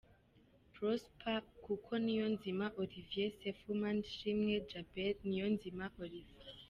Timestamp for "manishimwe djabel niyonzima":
3.81-5.85